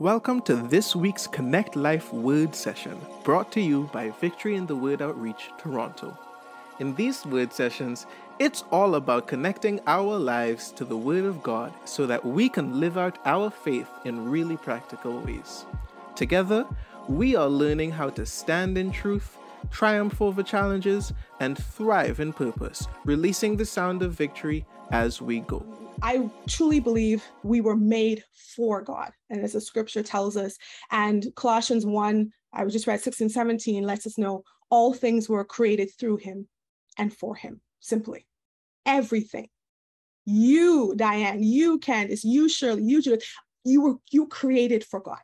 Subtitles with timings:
[0.00, 4.74] Welcome to this week's Connect Life Word Session, brought to you by Victory in the
[4.74, 6.18] Word Outreach, Toronto.
[6.80, 8.04] In these word sessions,
[8.40, 12.80] it's all about connecting our lives to the Word of God so that we can
[12.80, 15.64] live out our faith in really practical ways.
[16.16, 16.66] Together,
[17.08, 19.38] we are learning how to stand in truth,
[19.70, 25.64] triumph over challenges, and thrive in purpose, releasing the sound of victory as we go.
[26.02, 28.22] I truly believe we were made
[28.56, 29.10] for God.
[29.30, 30.56] And as the scripture tells us,
[30.90, 35.90] and Colossians 1, I just read 16, 17, lets us know all things were created
[35.98, 36.48] through him
[36.98, 38.26] and for him, simply.
[38.86, 39.48] Everything.
[40.26, 43.24] You, Diane, you, Candice, you, Shirley, you, Judith,
[43.64, 45.18] you were you created for God.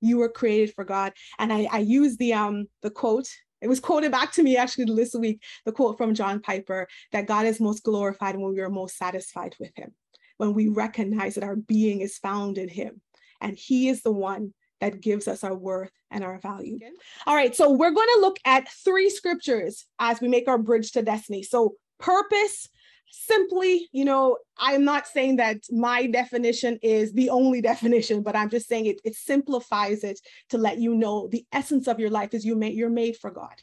[0.00, 1.12] You were created for God.
[1.38, 3.28] And I, I use the um the quote
[3.62, 7.26] it was quoted back to me actually this week, the quote from John Piper that
[7.26, 9.94] God is most glorified when we are most satisfied with him,
[10.36, 13.00] when we recognize that our being is found in him.
[13.40, 16.78] And he is the one that gives us our worth and our value.
[17.26, 20.90] All right, so we're going to look at three scriptures as we make our bridge
[20.92, 21.44] to destiny.
[21.44, 22.68] So, purpose,
[23.12, 28.48] simply, you know, I'm not saying that my definition is the only definition, but I'm
[28.48, 30.18] just saying it, it simplifies it
[30.48, 33.54] to let you know the essence of your life is you you're made for God.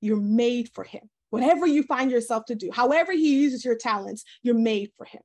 [0.00, 1.10] You're made for Him.
[1.30, 5.22] Whatever you find yourself to do, however He uses your talents, you're made for Him.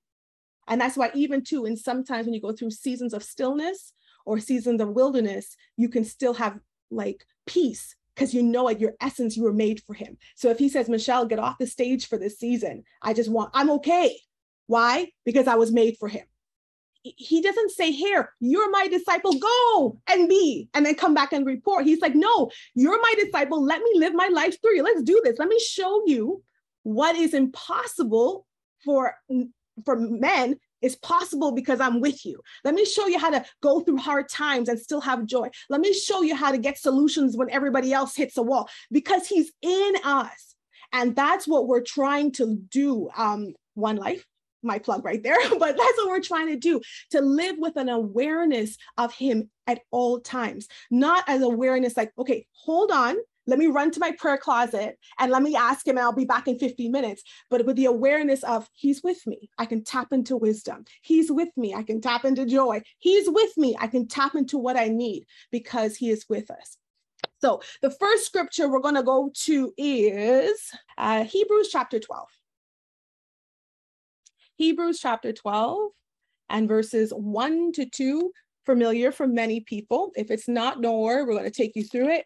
[0.67, 3.93] And that's why, even too, and sometimes when you go through seasons of stillness
[4.25, 8.93] or seasons of wilderness, you can still have like peace because you know at your
[9.01, 10.17] essence you were made for him.
[10.35, 13.51] So if he says, Michelle, get off the stage for this season, I just want,
[13.53, 14.17] I'm okay.
[14.67, 15.11] Why?
[15.25, 16.25] Because I was made for him.
[17.03, 21.45] He doesn't say, Here, you're my disciple, go and be, and then come back and
[21.45, 21.85] report.
[21.85, 23.63] He's like, No, you're my disciple.
[23.63, 24.83] Let me live my life through you.
[24.83, 25.39] Let's do this.
[25.39, 26.43] Let me show you
[26.83, 28.45] what is impossible
[28.85, 29.15] for,
[29.83, 32.41] for men is possible because I'm with you.
[32.63, 35.49] Let me show you how to go through hard times and still have joy.
[35.69, 39.27] Let me show you how to get solutions when everybody else hits a wall because
[39.27, 40.55] he's in us.
[40.93, 43.09] And that's what we're trying to do.
[43.15, 44.25] Um, one life,
[44.63, 47.89] my plug right there, but that's what we're trying to do to live with an
[47.89, 53.15] awareness of him at all times, not as awareness like, okay, hold on,
[53.47, 56.25] let me run to my prayer closet and let me ask him, and I'll be
[56.25, 57.23] back in 15 minutes.
[57.49, 60.85] But with the awareness of he's with me, I can tap into wisdom.
[61.01, 62.81] He's with me, I can tap into joy.
[62.99, 66.77] He's with me, I can tap into what I need because he is with us.
[67.39, 72.27] So the first scripture we're going to go to is uh, Hebrews chapter 12.
[74.55, 75.89] Hebrews chapter 12
[76.49, 78.31] and verses 1 to 2,
[78.65, 80.11] familiar for many people.
[80.15, 82.25] If it's not, don't worry, we're going to take you through it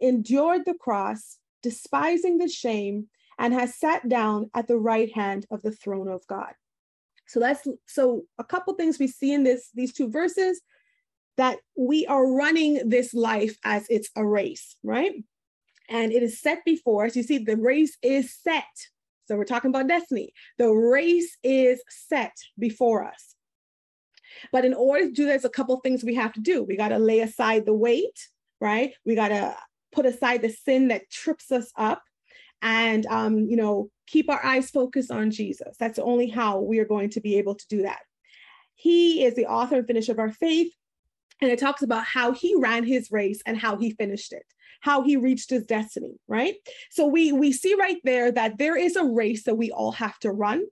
[0.00, 5.62] endured the cross, despising the shame, and has sat down at the right hand of
[5.62, 6.52] the throne of God.
[7.26, 10.60] So that's so a couple things we see in this these two verses
[11.36, 15.12] that we are running this life as it's a race, right?
[15.88, 17.16] And it is set before us.
[17.16, 18.64] You see, the race is set.
[19.26, 20.32] So we're talking about destiny.
[20.58, 23.36] The race is set before us.
[24.52, 26.62] But in order to do there's a couple things we have to do.
[26.62, 28.18] We got to lay aside the weight,
[28.60, 28.92] right?
[29.04, 29.56] We got to
[29.92, 32.02] put aside the sin that trips us up
[32.62, 35.76] and um, you know keep our eyes focused on jesus.
[35.78, 38.00] That's only how we are going to be able to do that.
[38.74, 40.72] He is the author and finisher of our faith.
[41.40, 44.44] And it talks about how he ran his race and how he finished it
[44.80, 46.54] how he reached his destiny right?
[46.90, 50.18] So we we see right there that there is a race that we all have
[50.20, 50.64] to run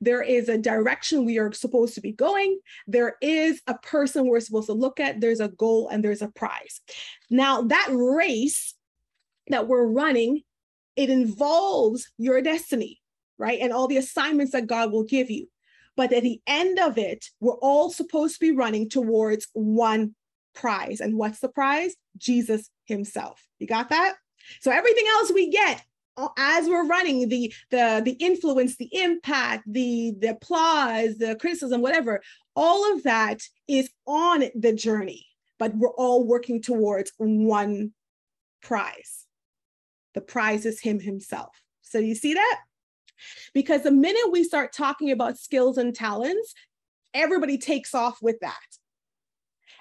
[0.00, 2.58] there is a direction we are supposed to be going.
[2.86, 5.20] There is a person we're supposed to look at.
[5.20, 6.80] There's a goal and there's a prize.
[7.30, 8.74] Now, that race
[9.48, 10.42] that we're running,
[10.96, 13.00] it involves your destiny,
[13.38, 13.60] right?
[13.60, 15.48] And all the assignments that God will give you.
[15.96, 20.14] But at the end of it, we're all supposed to be running towards one
[20.54, 21.00] prize.
[21.00, 21.94] And what's the prize?
[22.16, 23.46] Jesus himself.
[23.58, 24.14] You got that?
[24.60, 25.84] So everything else we get
[26.16, 31.80] Uh, as we're running the the the influence the impact the the applause the criticism
[31.80, 32.20] whatever
[32.54, 35.26] all of that is on the journey
[35.62, 37.92] but we're all working towards one
[38.62, 39.26] prize.
[40.14, 41.56] The prize is him himself.
[41.82, 42.60] So you see that?
[43.54, 46.52] Because the minute we start talking about skills and talents
[47.14, 48.58] everybody takes off with that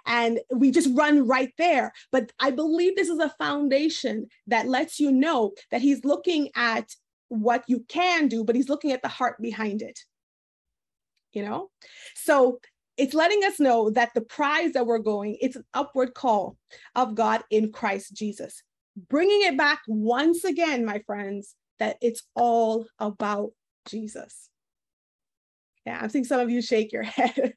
[0.05, 1.93] and we just run right there.
[2.11, 6.89] But I believe this is a foundation that lets you know that he's looking at
[7.29, 9.99] what you can do, but he's looking at the heart behind it.
[11.33, 11.69] You know?
[12.15, 12.59] So
[12.97, 16.57] it's letting us know that the prize that we're going, it's an upward call
[16.95, 18.63] of God in Christ Jesus.
[19.09, 23.51] Bringing it back once again, my friends, that it's all about
[23.87, 24.49] Jesus.
[25.85, 27.53] Yeah, I'm seeing some of you shake your head.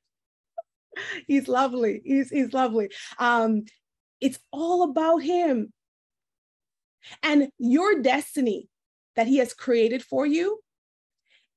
[1.26, 2.02] he's lovely.
[2.04, 2.90] He's, he's lovely.
[3.18, 3.64] Um,
[4.20, 5.72] it's all about him.
[7.22, 8.68] And your destiny
[9.16, 10.58] that he has created for you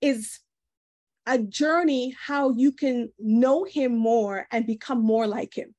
[0.01, 0.39] is
[1.25, 5.73] a journey how you can know him more and become more like him.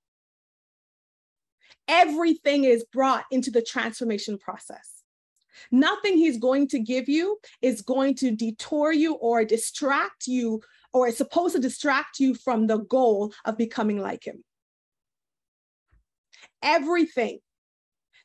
[1.87, 5.02] Everything is brought into the transformation process.
[5.70, 10.60] Nothing he's going to give you is going to detour you or distract you,
[10.93, 14.43] or is supposed to distract you from the goal of becoming like him.
[16.62, 17.40] Everything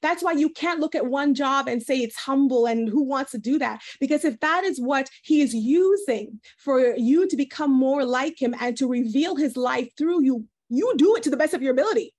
[0.03, 3.31] that's why you can't look at one job and say it's humble and who wants
[3.31, 3.81] to do that?
[4.01, 8.53] Because if that is what he is using for you to become more like him
[8.59, 11.71] and to reveal his life through you, you do it to the best of your
[11.71, 12.13] ability,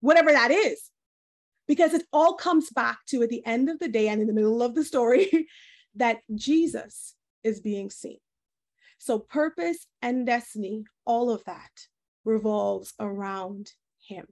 [0.00, 0.90] whatever that is.
[1.68, 4.34] Because it all comes back to at the end of the day and in the
[4.34, 5.46] middle of the story
[5.94, 7.14] that Jesus
[7.44, 8.18] is being seen.
[9.02, 11.72] So, purpose and destiny, all of that
[12.24, 13.72] revolves around
[14.06, 14.26] him.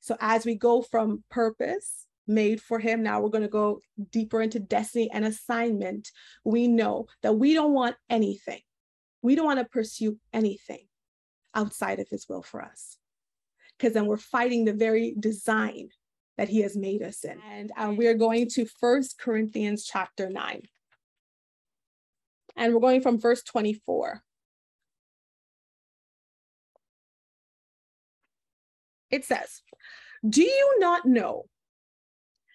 [0.00, 3.80] So as we go from purpose made for him, now we're going to go
[4.10, 6.10] deeper into destiny and assignment.
[6.44, 8.60] We know that we don't want anything.
[9.22, 10.86] We don't want to pursue anything
[11.54, 12.98] outside of his will for us.
[13.78, 15.88] Because then we're fighting the very design
[16.36, 17.38] that he has made us in.
[17.50, 20.60] And um, we're going to First Corinthians chapter 9.
[22.56, 24.22] And we're going from verse 24.
[29.10, 29.62] It says,
[30.28, 31.46] Do you not know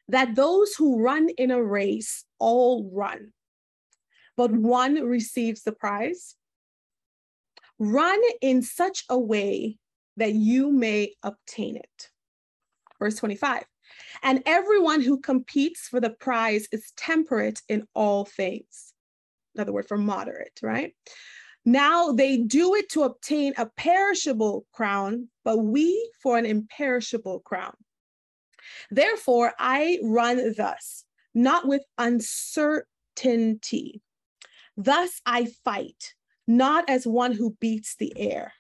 [0.07, 3.31] that those who run in a race all run,
[4.35, 6.35] but one receives the prize?
[7.79, 9.77] Run in such a way
[10.17, 12.09] that you may obtain it.
[12.99, 13.63] Verse 25.
[14.23, 18.90] And everyone who competes for the prize is temperate in all things.
[19.61, 20.95] Another word for moderate, right?
[21.65, 27.75] Now they do it to obtain a perishable crown, but we for an imperishable crown.
[28.89, 31.05] Therefore, I run thus,
[31.35, 34.01] not with uncertainty.
[34.75, 36.15] Thus I fight,
[36.47, 38.53] not as one who beats the air,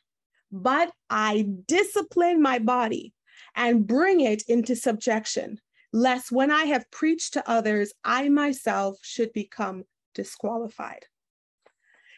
[0.51, 3.15] but I discipline my body
[3.55, 5.59] and bring it into subjection,
[5.91, 11.05] lest when I have preached to others, I myself should become disqualified.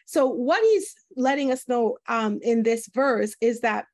[0.06, 3.86] So, what he's letting us know um, in this verse is that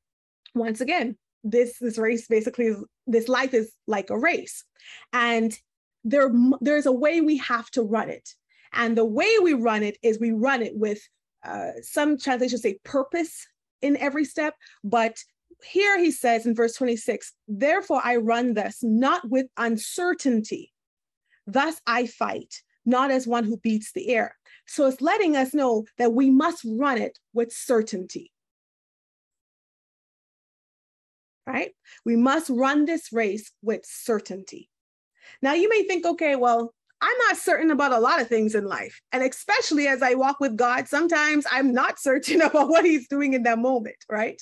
[0.55, 4.65] once again, this this race basically is this life is like a race,
[5.13, 5.57] and
[6.05, 6.31] there
[6.61, 8.29] there's a way we have to run it,
[8.73, 11.01] and the way we run it is we run it with
[11.45, 13.47] uh, some translations say purpose
[13.81, 14.55] in every step,
[14.85, 15.17] but
[15.63, 20.73] here he says in verse 26 therefore i run this not with uncertainty.
[21.47, 24.37] Thus i fight not as one who beats the air
[24.71, 28.31] so it's letting us know that we must run it with certainty.
[31.45, 31.73] Right?
[32.05, 34.71] We must run this race with certainty.
[35.43, 36.73] Now, you may think, okay, well,
[37.03, 39.01] I'm not certain about a lot of things in life.
[39.13, 43.33] And especially as I walk with God, sometimes I'm not certain about what He's doing
[43.33, 44.41] in that moment, right?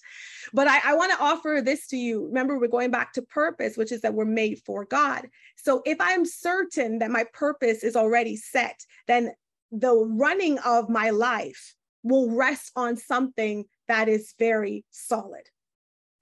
[0.53, 2.27] But I, I want to offer this to you.
[2.27, 5.29] Remember, we're going back to purpose, which is that we're made for God.
[5.57, 9.33] So if I'm certain that my purpose is already set, then
[9.71, 15.43] the running of my life will rest on something that is very solid.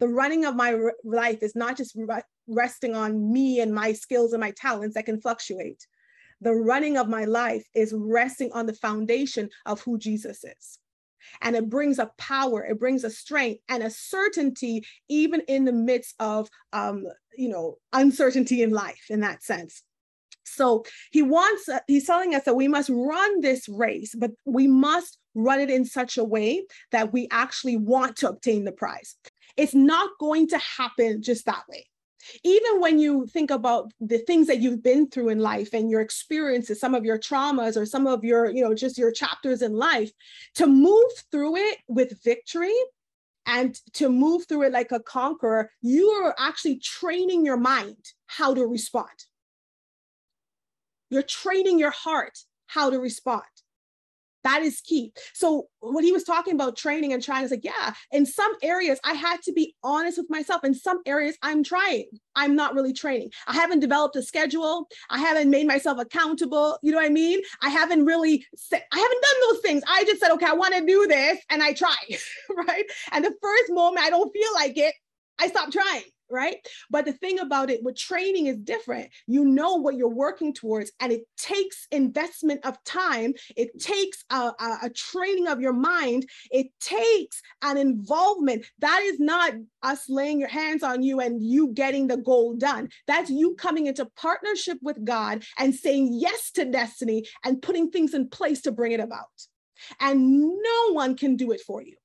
[0.00, 4.32] The running of my life is not just re- resting on me and my skills
[4.32, 5.86] and my talents that can fluctuate.
[6.40, 10.78] The running of my life is resting on the foundation of who Jesus is.
[11.40, 15.72] And it brings a power, it brings a strength and a certainty, even in the
[15.72, 17.04] midst of, um,
[17.36, 19.82] you know, uncertainty in life in that sense.
[20.44, 24.68] So he wants, uh, he's telling us that we must run this race, but we
[24.68, 29.16] must run it in such a way that we actually want to obtain the prize.
[29.56, 31.86] It's not going to happen just that way.
[32.44, 36.00] Even when you think about the things that you've been through in life and your
[36.00, 39.74] experiences, some of your traumas or some of your, you know, just your chapters in
[39.74, 40.10] life,
[40.54, 42.74] to move through it with victory
[43.46, 48.52] and to move through it like a conqueror, you are actually training your mind how
[48.54, 49.08] to respond.
[51.10, 53.42] You're training your heart how to respond.
[54.46, 55.12] That is key.
[55.34, 59.00] So when he was talking about training and trying, it's like, yeah, in some areas
[59.04, 60.62] I had to be honest with myself.
[60.62, 62.04] In some areas I'm trying.
[62.36, 63.30] I'm not really training.
[63.48, 64.86] I haven't developed a schedule.
[65.10, 66.78] I haven't made myself accountable.
[66.80, 67.40] You know what I mean?
[67.60, 69.82] I haven't really said, I haven't done those things.
[69.88, 71.96] I just said, okay, I want to do this and I try,
[72.68, 72.84] right?
[73.10, 74.94] And the first moment I don't feel like it,
[75.40, 76.56] I stop trying right?
[76.90, 79.10] But the thing about it with training is different.
[79.26, 83.34] You know what you're working towards, and it takes investment of time.
[83.56, 86.26] It takes a, a, a, training of your mind.
[86.50, 88.66] It takes an involvement.
[88.80, 89.52] That is not
[89.82, 92.88] us laying your hands on you and you getting the goal done.
[93.06, 98.14] That's you coming into partnership with God and saying yes to destiny and putting things
[98.14, 99.26] in place to bring it about.
[100.00, 101.96] And no one can do it for you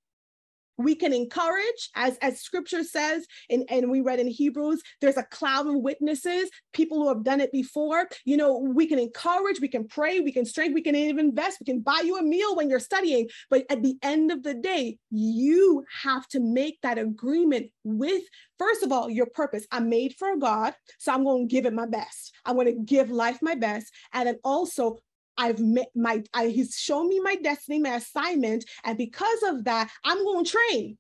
[0.83, 5.23] we can encourage as as scripture says and, and we read in hebrews there's a
[5.23, 8.07] cloud of witnesses people who have done it before.
[8.25, 11.57] You know we can encourage we can pray we can strengthen we can even invest
[11.59, 13.29] we can buy you a meal when you're studying.
[13.49, 18.23] But at the end of the day you have to make that agreement with
[18.57, 19.65] first of all your purpose.
[19.71, 22.33] I'm made for god so i'm going to give it my best.
[22.45, 24.99] I'm going to give life my best and then also
[25.37, 28.65] I've met my, I, he's shown me my destiny, my assignment.
[28.83, 30.97] And because of that, I'm going to train.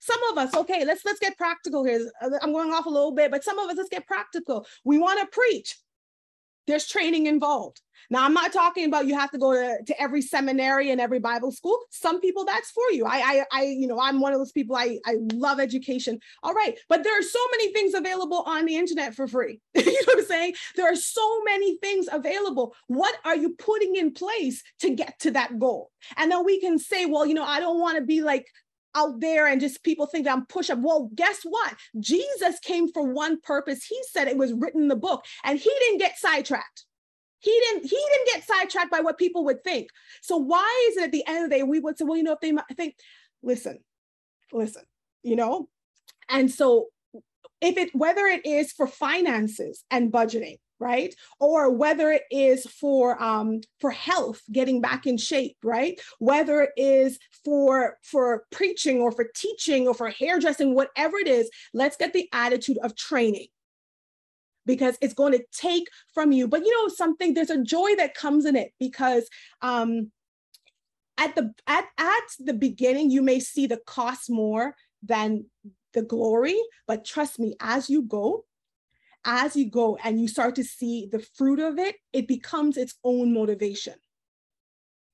[0.00, 2.10] Some of us, okay, let's let's get practical here.
[2.42, 4.66] I'm going off a little bit, but some of us, let's get practical.
[4.84, 5.76] We want to preach
[6.66, 7.80] there's training involved.
[8.10, 11.18] Now, I'm not talking about you have to go to, to every seminary and every
[11.18, 11.78] Bible school.
[11.90, 13.06] Some people that's for you.
[13.06, 14.76] I, I, I, you know, I'm one of those people.
[14.76, 16.18] I, I love education.
[16.42, 19.60] All right, but there are so many things available on the internet for free.
[19.74, 20.54] you know what I'm saying?
[20.76, 22.74] There are so many things available.
[22.86, 25.90] What are you putting in place to get to that goal?
[26.16, 28.46] And then we can say, well, you know, I don't want to be like
[28.94, 30.78] out there and just people think that I'm push up.
[30.80, 31.74] Well, guess what?
[31.98, 33.84] Jesus came for one purpose.
[33.84, 36.84] He said it was written in the book, and he didn't get sidetracked.
[37.38, 39.88] He didn't, he didn't get sidetracked by what people would think.
[40.20, 42.22] So why is it at the end of the day we would say, well, you
[42.22, 42.94] know, if they might think,
[43.42, 43.80] listen,
[44.52, 44.84] listen,
[45.24, 45.68] you know?
[46.28, 46.86] And so
[47.60, 51.14] if it whether it is for finances and budgeting, right?
[51.38, 56.00] Or whether it is for um, for health getting back in shape right?
[56.18, 61.48] Whether it is for for preaching or for teaching or for hairdressing whatever it is
[61.72, 63.46] let's get the attitude of training.
[64.66, 66.46] Because it's going to take from you.
[66.46, 69.28] But you know something there's a joy that comes in it because
[69.60, 70.10] um
[71.18, 75.44] at the at at the beginning you may see the cost more than
[75.94, 78.44] the glory but trust me as you go
[79.24, 82.94] as you go and you start to see the fruit of it, it becomes its
[83.04, 83.94] own motivation.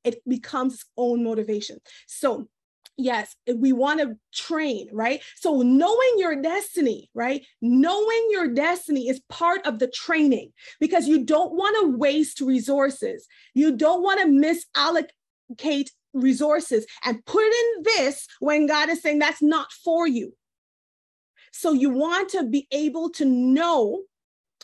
[0.04, 1.78] It becomes its own motivation.
[2.06, 2.48] So,
[2.96, 5.20] yes, we want to train, right?
[5.36, 7.44] So, knowing your destiny, right?
[7.60, 13.26] Knowing your destiny is part of the training because you don't want to waste resources.
[13.54, 14.26] You don't want to
[15.56, 20.32] misallocate resources and put in this when God is saying that's not for you.
[21.58, 24.04] So you want to be able to know,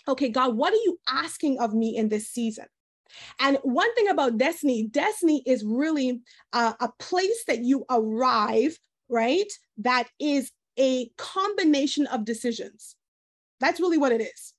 [0.07, 2.67] okay, God, what are you asking of me in this season?
[3.41, 6.21] And one thing about destiny, destiny is really
[6.53, 9.53] a, place that you arrive, right?
[9.79, 12.95] That is a combination of decisions.
[13.59, 14.55] That's really what it is.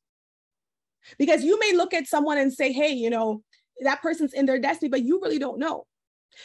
[1.17, 3.43] Because you may look at someone and say, hey, you know,
[3.79, 5.85] that person's in their destiny, but you really don't know.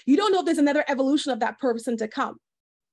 [0.06, 2.36] You don't know if there's another evolution of that person to come,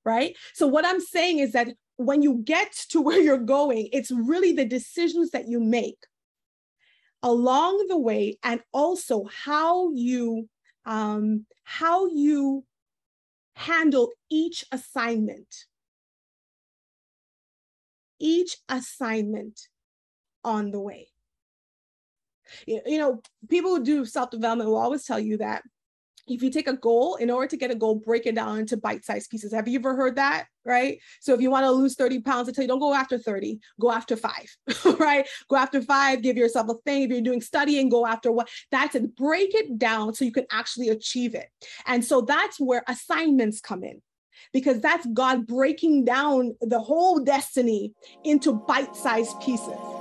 [0.04, 0.36] right?
[0.52, 4.52] So, what I'm saying is that when you get to where you're going, it's really
[4.52, 5.98] the decisions that you make
[7.22, 10.48] along the way and also how you
[10.86, 12.64] um, how you
[13.54, 15.66] handle each assignment.
[18.20, 19.68] Each assignment
[20.42, 21.08] on the way.
[22.66, 25.62] You know people who do self-development will always tell you that
[26.30, 28.76] if you take a goal, in order to get a goal, break it down into
[28.76, 29.52] bite-sized pieces.
[29.52, 30.46] Have you ever heard that?
[30.64, 30.98] Right.
[31.20, 33.58] So if you want to lose 30 pounds, I tell you don't go after 30,
[33.80, 34.54] go after five,
[34.98, 35.26] right?
[35.48, 37.02] Go after five, give yourself a thing.
[37.02, 39.16] If you're doing studying, go after what that's it.
[39.16, 41.48] Break it down so you can actually achieve it.
[41.86, 44.02] And so that's where assignments come in
[44.52, 47.92] because that's God breaking down the whole destiny
[48.24, 49.97] into bite-sized pieces.